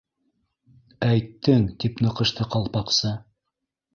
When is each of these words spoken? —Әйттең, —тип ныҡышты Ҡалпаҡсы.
—Әйттең, 1.07 1.67
—тип 1.83 2.03
ныҡышты 2.05 2.47
Ҡалпаҡсы. 2.55 3.15